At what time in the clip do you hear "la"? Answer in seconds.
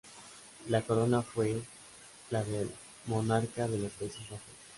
0.69-0.81, 2.31-2.43